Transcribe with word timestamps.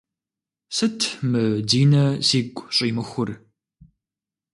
Сыт 0.75 0.99
мы 1.31 1.43
Динэ 1.69 2.05
сигу 2.27 2.63
щӏимыхур? 2.75 3.29